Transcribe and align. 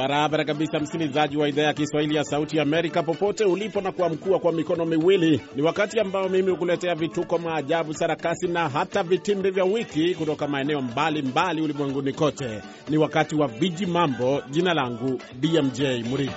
Barabara 0.00 0.44
kabisa, 0.44 0.80
msikilizaji 0.80 1.36
wa 1.36 1.48
idhaa 1.48 1.62
ya 1.62 1.74
Kiswahili 1.74 2.14
ya 2.14 2.24
Sauti 2.24 2.56
ya 2.56 2.62
Amerika, 2.62 3.02
popote 3.02 3.44
ulipo 3.44 3.80
na 3.80 3.92
kuamkua 3.92 4.38
kwa 4.38 4.52
mikono 4.52 4.84
miwili, 4.84 5.40
ni 5.56 5.62
wakati 5.62 6.00
ambao 6.00 6.28
mimi 6.28 6.50
hukuletea 6.50 6.94
vituko, 6.94 7.38
maajabu, 7.38 7.94
sarakasi 7.94 8.48
na 8.48 8.68
hata 8.68 9.02
vitimbi 9.02 9.50
vya 9.50 9.64
wiki 9.64 10.14
kutoka 10.14 10.48
maeneo 10.48 10.80
mbalimbali 10.82 11.62
ulimwenguni 11.62 12.12
kote. 12.12 12.62
Ni 12.88 12.96
wakati 12.98 13.34
wa 13.34 13.46
viji 13.48 13.86
mambo. 13.86 14.42
Jina 14.50 14.74
langu 14.74 15.20
BMJ 15.40 15.80
Muridhi. 16.10 16.32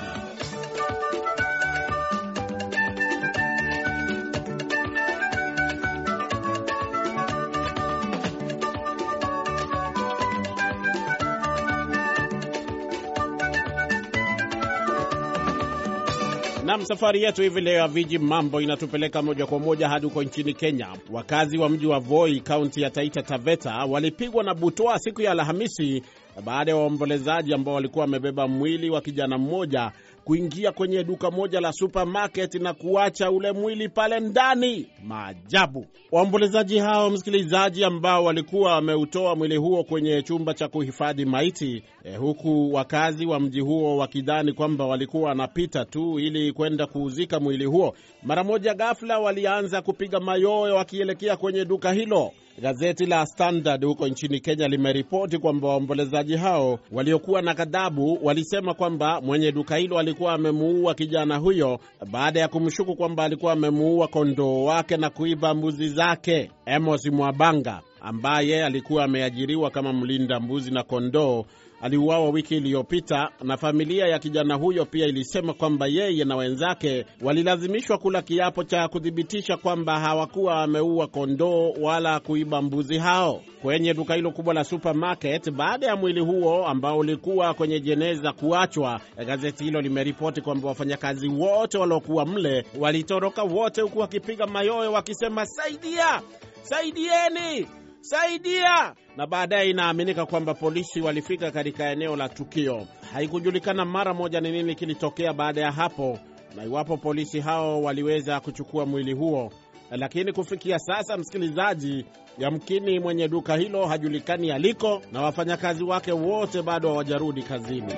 Nam, 16.66 16.85
safari 16.85 17.23
yetu 17.23 17.41
hivi 17.41 17.62
leo 17.62 17.73
ya 17.77 17.88
viji 17.88 18.17
mambo 18.20 18.62
inatupeleka 18.62 19.22
moja 19.22 19.45
kwa 19.45 19.59
moja 19.59 19.90
hadi 19.90 20.05
huko 20.05 20.23
nchini 20.23 20.53
Kenya. 20.53 20.88
Wakazi 21.12 21.58
wa 21.58 21.70
mji 21.70 21.88
wa 21.88 21.99
Voi, 21.99 22.39
kaunti 22.39 22.81
ya 22.81 22.89
Taita 22.89 23.22
Taveta, 23.22 23.86
walipigwa 23.86 24.44
na 24.44 24.53
butwaa 24.55 24.99
siku 24.99 25.22
ya 25.22 25.31
Alhamisi 25.31 26.03
baada 26.45 26.72
ya 26.72 26.77
waombolezaji 26.77 27.53
ambao 27.53 27.73
walikuwa 27.76 28.02
wamebeba 28.05 28.48
mwili 28.48 28.89
wa 28.89 29.02
kijana 29.02 29.38
mmoja 29.38 29.91
kuingia 30.26 30.72
kwenye 30.72 31.04
duka 31.04 31.31
moja 31.31 31.59
la 31.61 31.73
supermarket 31.73 32.56
na 32.56 32.73
kuacha 32.73 33.31
ule 33.31 33.52
mwili 33.52 33.89
pale 33.89 34.20
ndani. 34.20 34.88
Maajabu! 35.03 35.86
Waombolezaji 36.11 36.78
hao, 36.80 37.09
msikilizaji, 37.09 37.84
ambao 37.84 38.23
walikuwa 38.23 38.73
wameutoa 38.73 39.36
mwili 39.36 39.58
huo 39.58 39.84
kwenye 39.84 40.22
chumba 40.22 40.53
cha 40.53 40.67
kuhifadhi 40.67 41.25
maiti 41.25 41.84
eh, 42.03 42.20
huku 42.20 42.73
wakazi 42.73 43.25
wa 43.25 43.39
mji 43.39 43.59
huo 43.59 43.97
wakidhani 43.97 44.53
kwamba 44.53 44.86
walikuwa 44.86 45.30
wanapita 45.30 45.86
tu 45.86 46.20
ili 46.20 46.52
kwenda 46.53 46.88
kuuzika 46.88 47.40
mwili 47.40 47.66
huo, 47.66 47.94
mara 48.23 48.44
moja 48.44 48.73
ghafla 48.73 49.19
walianza 49.19 49.81
kupiga 49.81 50.19
mayowe 50.19 50.72
wakielekea 50.72 51.38
kwenye 51.38 51.66
duka 51.66 51.92
hilo. 51.94 52.31
Gazeti 52.62 53.06
la 53.06 53.26
Standard 53.26 53.86
huko 53.86 54.08
nchini 54.08 54.40
Kenya 54.40 54.68
limeripoti 54.68 55.38
kwamba 55.38 55.68
waombolezaji 55.68 56.36
hao 56.38 56.80
waliokuwa 56.92 57.42
na 57.42 57.54
ghadhabu 57.54 58.20
walisema 58.23 58.73
kwamba 58.73 59.22
mwenye 59.22 59.52
duka 59.52 59.76
hilo 59.78 60.00
alikuwa 60.00 60.34
amemuua 60.34 60.94
kijana 60.96 61.38
huyo 61.38 61.80
baada 62.12 62.40
ya 62.40 62.48
kumshuku 62.48 62.96
kwamba 62.96 63.24
alikuwa 63.24 63.54
amemuua 63.54 64.08
kondoo 64.08 64.64
wake 64.64 64.98
na 64.98 65.09
kuiba 65.09 65.54
mbuzi 65.54 65.88
zake. 65.90 66.52
Amos 66.66 67.06
Mwabanga 67.06 67.81
ambaye 68.02 68.66
alikuwa 68.66 69.04
ameajiriwa 69.04 69.70
kama 69.70 69.94
mlinda 69.94 70.40
mbuzi 70.40 70.72
na 70.72 70.84
kondoo 70.84 71.46
aliuawa 71.84 72.30
wiki 72.30 72.56
iliyopita, 72.58 73.30
na 73.44 73.58
familia 73.58 74.08
ya 74.08 74.20
kijana 74.20 74.56
huyo 74.56 74.86
pia 74.86 75.08
ilisema 75.08 75.53
kwamba 75.53 75.88
yeye 75.88 76.25
na 76.25 76.36
wenzake 76.36 77.06
walilazimishwa 77.22 77.98
kula 77.98 78.22
kiapo 78.22 78.64
cha 78.64 78.88
kuthibitisha 78.88 79.58
kwamba 79.58 80.00
hawakuwa 80.00 80.56
wameua 80.56 81.08
kondoo 81.08 81.72
wala 81.81 82.20
kuiba 82.20 82.62
mbuzi 82.62 82.98
hao 82.98 83.42
kwenye 83.62 83.94
duka 83.94 84.16
hilo 84.16 84.31
kubwa 84.31 84.53
la 84.53 84.64
supermarket. 84.64 85.52
Baada 85.52 85.88
ya 85.88 85.95
mwili 85.95 86.20
huo 86.20 86.67
ambao 86.67 86.98
ulikuwa 86.98 87.53
kwenye 87.53 87.80
jeneza 87.80 88.34
kuachwa, 88.34 89.02
gazeti 89.25 89.64
hilo 89.64 89.81
limeripoti 89.81 90.42
kwamba 90.42 90.68
wafanyakazi 90.68 91.28
wote 91.28 91.78
waliokuwa 91.78 92.25
mle 92.25 92.66
walitoroka 92.80 93.44
wote, 93.44 93.81
huku 93.81 94.00
wakipiga 94.00 94.47
mayowe 94.47 94.88
wakisema, 94.88 95.46
saidia, 95.46 96.22
saidieni 96.62 97.68
saidia. 98.03 98.96
Na 99.18 99.28
baadaye 99.28 99.69
inaaminika 99.69 100.25
kwamba 100.25 100.53
polisi 100.53 101.02
walifika 101.02 101.52
katika 101.52 101.90
eneo 101.90 102.16
la 102.16 102.30
tukio. 102.30 102.88
Haikujulikana 103.14 103.86
mara 103.86 104.14
moja 104.14 104.41
ni 104.41 104.52
nini 104.52 104.75
kilitokea 104.75 105.34
baada 105.34 105.62
ya 105.62 105.72
hapo 105.72 106.19
na 106.56 106.63
iwapo 106.63 106.97
polisi 106.97 107.40
hao 107.40 107.81
waliweza 107.84 108.40
kuchukua 108.40 108.86
mwili 108.86 109.13
huo, 109.13 109.52
lakini 109.92 110.34
kufikia 110.34 110.80
sasa, 110.80 111.18
msikilizaji, 111.18 112.06
yamkini 112.38 113.00
mwenye 113.00 113.28
duka 113.28 113.56
hilo 113.56 113.86
hajulikani 113.86 114.52
aliko 114.52 115.02
na 115.12 115.22
wafanyakazi 115.22 115.84
wake 115.84 116.12
wote 116.12 116.62
bado 116.62 116.90
hawajarudi 116.90 117.44
kazini. 117.44 117.94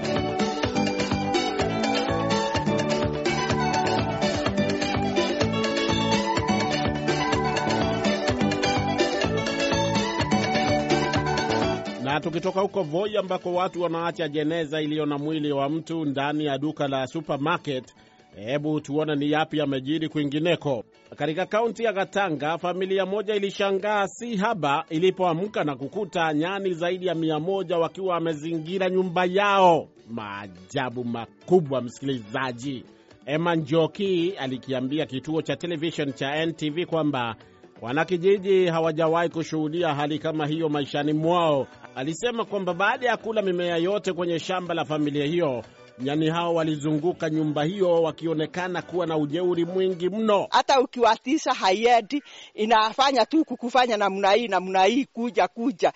Tukitoka 12.26 12.62
huko 12.62 12.84
Voi 12.84 13.18
ambako 13.18 13.54
watu 13.54 13.82
wanaacha 13.82 14.28
jeneza 14.28 14.82
iliyo 14.82 15.06
na 15.06 15.18
mwili 15.18 15.52
wa 15.52 15.70
mtu 15.70 16.06
ndani 16.06 16.46
ya 16.46 16.58
duka 16.58 16.88
la 16.88 17.08
supermarket, 17.08 17.96
hebu 18.36 18.82
tuone 18.82 19.16
ni 19.16 19.32
yapi 19.32 19.58
yamejiri 19.58 20.10
kwingineko. 20.10 20.84
Katika 21.16 21.46
kaunti 21.46 21.84
ya 21.84 21.94
Katanga, 21.94 22.58
familia 22.58 23.06
moja 23.06 23.36
ilishangaa 23.36 24.08
si 24.08 24.36
haba 24.36 24.86
ilipoamka 24.90 25.64
na 25.64 25.76
kukuta 25.76 26.34
nyani 26.34 26.74
zaidi 26.74 27.06
ya 27.06 27.16
mia 27.16 27.40
moja 27.40 27.78
wakiwa 27.78 28.14
wamezingira 28.14 28.90
nyumba 28.90 29.26
yao. 29.26 29.88
Maajabu 30.10 31.04
makubwa, 31.04 31.82
msikilizaji. 31.82 32.84
Emma 33.26 33.56
Njoki 33.56 34.34
alikiambia 34.38 35.06
kituo 35.06 35.42
cha 35.42 35.56
televishen 35.56 36.14
cha 36.14 36.46
NTV 36.46 36.86
kwamba 36.86 37.36
wanakijiji 37.82 38.68
hawajawahi 38.68 39.30
kushuhudia 39.30 39.96
hali 39.96 40.20
kama 40.20 40.48
hiyo 40.48 40.70
maishani 40.70 41.14
mwao. 41.14 41.68
Alisema 41.96 42.46
kwamba 42.46 42.74
baada 42.74 43.08
ya 43.08 43.18
kula 43.18 43.42
mimea 43.42 43.78
yote 43.78 44.14
kwenye 44.14 44.40
shamba 44.40 44.74
la 44.74 44.86
familia 44.86 45.26
hiyo, 45.26 45.64
nyani 46.00 46.30
hao 46.30 46.56
walizunguka 46.56 47.30
nyumba 47.30 47.64
hiyo 47.64 48.02
wakionekana 48.04 48.82
kuwa 48.82 49.06
na 49.08 49.18
ujeuri 49.18 49.66
mwingi 49.66 50.10
mno. 50.10 50.48
Hata 50.52 50.80
ukiwatisha 50.82 51.54
haiendi, 51.54 52.24
inafanya 52.54 53.26
tu 53.26 53.46
kukufanya 53.46 53.98
namna 53.98 54.32
hii 54.32 54.48
namna 54.48 54.84
hii, 54.84 55.06
kuja 55.06 55.48
kuja. 55.48 55.94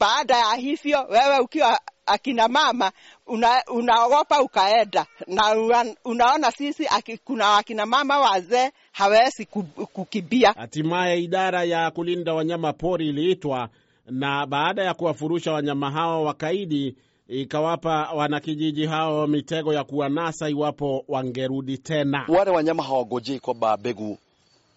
Baada 0.00 0.36
ya 0.36 0.54
hivyo, 0.54 1.06
wewe 1.10 1.38
ukiwa 1.38 1.80
akina 2.08 2.48
mama 2.48 2.92
una, 3.26 3.62
unaogopa 3.74 4.42
ukaenda 4.42 5.06
na 5.26 5.50
una, 5.52 5.84
unaona 6.04 6.50
sisi 6.50 6.86
aki, 6.86 7.18
kuna 7.18 7.48
wakina 7.48 7.86
mama 7.86 8.18
wazee 8.20 8.70
hawezi 8.92 9.44
kukimbia. 9.92 10.52
Hatimaye 10.52 11.22
idara 11.22 11.64
ya 11.64 11.90
kulinda 11.90 12.34
wanyama 12.34 12.72
pori 12.72 13.08
iliitwa 13.08 13.68
na 14.06 14.46
baada 14.46 14.84
ya 14.84 14.94
kuwafurusha 14.94 15.52
wanyama 15.52 15.90
hao 15.90 16.24
wakaidi, 16.24 16.94
ikawapa 17.28 18.10
wanakijiji 18.14 18.86
hao 18.86 19.26
mitego 19.26 19.74
ya 19.74 19.84
kuwanasa 19.84 20.48
iwapo 20.48 21.04
wangerudi 21.08 21.78
tena. 21.78 22.24
Wale 22.28 22.50
wanyama 22.50 22.82
hawagojei 22.82 23.38
kwamba 23.40 23.76
begu 23.76 24.18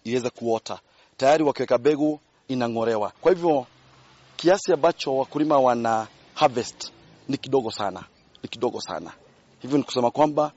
iweze 0.04 0.30
kuota, 0.30 0.78
tayari 1.16 1.44
wakiweka 1.44 1.78
begu 1.78 2.20
inang'olewa. 2.48 3.12
Kwa 3.20 3.32
hivyo 3.32 3.66
kiasi 4.36 4.72
ambacho 4.72 5.16
wakulima 5.16 5.58
wana 5.58 6.06
harvest 6.34 6.92
ni 7.32 7.38
kidogo 7.38 7.70
sana, 7.70 8.04
ni 8.42 8.48
kidogo 8.48 8.80
sana. 8.80 9.12
Hivyo 9.58 9.78
ni 9.78 9.84
kusema 9.84 10.10
kwamba 10.10 10.52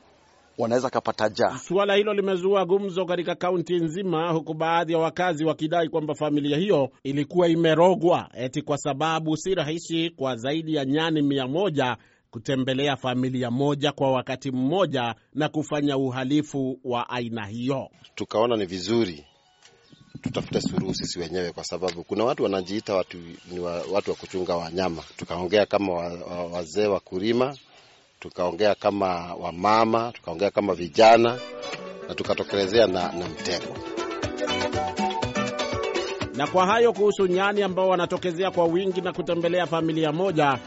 wanaweza 0.58 0.90
kapata 0.90 1.30
jaa. 1.30 1.58
Suala 1.58 1.96
hilo 1.96 2.14
limezua 2.14 2.66
gumzo 2.66 3.06
katika 3.06 3.36
kaunti 3.36 3.76
nzima, 3.76 4.32
huku 4.32 4.54
baadhi 4.54 4.94
ya 4.94 5.00
wakazi 5.00 5.46
wakidai 5.46 5.90
kwamba 5.90 6.16
familia 6.16 6.58
hiyo 6.58 6.90
ilikuwa 7.04 7.48
imerogwa, 7.48 8.30
eti 8.34 8.62
kwa 8.62 8.78
sababu 8.78 9.38
si 9.38 9.56
rahisi 9.56 10.10
kwa 10.10 10.36
zaidi 10.36 10.76
ya 10.76 10.86
nyani 10.86 11.22
mia 11.22 11.48
moja 11.48 11.98
kutembelea 12.32 12.96
familia 12.98 13.52
moja 13.52 13.92
kwa 13.92 14.12
wakati 14.12 14.52
mmoja 14.52 15.16
na 15.34 15.50
kufanya 15.50 15.98
uhalifu 15.98 16.80
wa 16.84 17.10
aina 17.10 17.46
hiyo. 17.46 17.90
Tukaona 18.16 18.56
ni 18.56 18.66
vizuri 18.66 19.26
tutafute 20.22 20.62
suluhu 20.62 20.94
sisi 20.96 21.20
wenyewe, 21.20 21.52
kwa 21.52 21.64
sababu 21.64 22.04
kuna 22.04 22.24
watu 22.24 22.44
wanajiita 22.44 22.96
watu, 22.96 23.18
ni 23.52 23.60
wa, 23.60 23.84
watu 23.92 24.10
wa 24.12 24.16
kuchunga 24.16 24.56
wanyama. 24.56 25.04
Tukaongea 25.18 25.66
kama 25.66 25.94
wazee 26.52 26.88
wakulima, 26.88 27.46
wa 27.46 27.52
kulima 27.52 27.58
tukaongea 28.20 28.76
kama 28.76 29.36
wamama, 29.36 30.12
tukaongea 30.12 30.52
kama 30.52 30.74
vijana 30.74 31.40
na 32.08 32.16
tukatokelezea 32.16 32.88
na, 32.88 33.12
na 33.12 33.28
mtego. 33.30 33.76
Na 36.36 36.48
kwa 36.48 36.66
hayo 36.66 36.94
kuhusu 36.94 37.28
nyani 37.28 37.64
ambao 37.64 37.90
wanatokezea 37.90 38.52
kwa 38.52 38.66
wingi 38.66 39.02
na 39.02 39.14
kutembelea 39.14 39.66
familia 39.68 40.12
moja. 40.12 40.60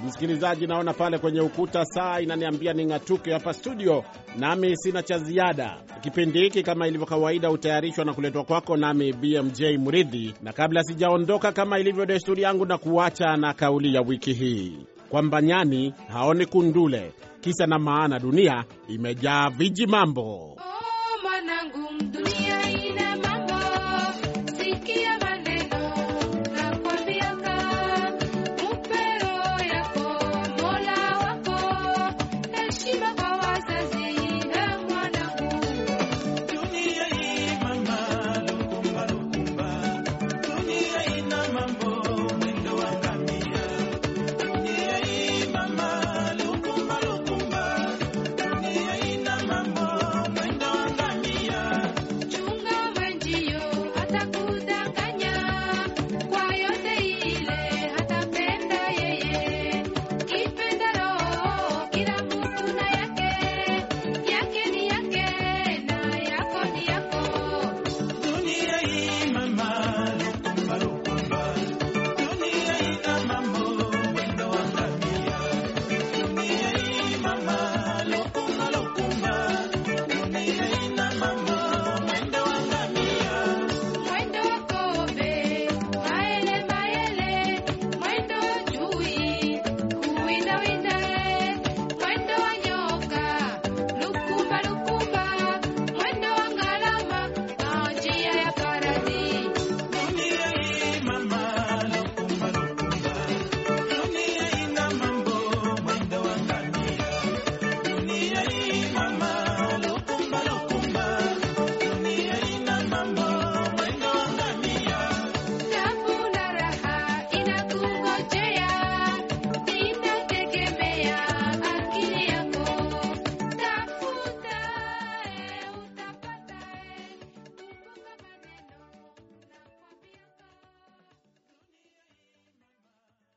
Msikilizaji, 0.00 0.66
naona 0.66 0.92
pale 0.92 1.18
kwenye 1.18 1.40
ukuta 1.40 1.84
saa 1.84 2.20
inaniambia 2.20 2.72
ning'atuke 2.72 3.32
hapa 3.32 3.54
studio, 3.54 4.04
nami 4.38 4.76
sina 4.76 5.02
cha 5.02 5.18
ziada. 5.18 5.76
Kipindi 6.00 6.38
hiki 6.40 6.62
kama 6.62 6.86
ilivyo 6.88 7.06
kawaida 7.06 7.48
hutayarishwa 7.48 8.04
na 8.04 8.14
kuletwa 8.14 8.44
kwako 8.44 8.76
nami 8.76 9.12
BMJ 9.12 9.62
Muridhi, 9.78 10.34
na 10.42 10.52
kabla 10.52 10.82
sijaondoka, 10.82 11.52
kama 11.52 11.78
ilivyo 11.78 12.06
desturi 12.06 12.42
yangu, 12.42 12.66
na 12.66 12.78
kuacha 12.78 13.36
na 13.36 13.54
kauli 13.54 13.94
ya 13.94 14.00
wiki 14.02 14.32
hii 14.32 14.78
kwamba 15.10 15.42
nyani 15.42 15.94
haoni 16.08 16.46
kundule. 16.46 17.12
Kisa 17.40 17.66
na 17.66 17.78
maana, 17.78 18.18
dunia 18.18 18.64
imejaa 18.88 19.50
viji 19.50 19.86
mambo. 19.86 20.22
Oh, 20.22 21.22
manangu, 21.24 21.88
dunia 22.12 22.65
Hey. 68.78 69.15